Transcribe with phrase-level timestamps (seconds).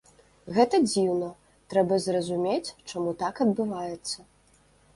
[0.55, 1.27] Гэта дзіўна,
[1.75, 4.19] трэба зразумець, чаму так адбываецца.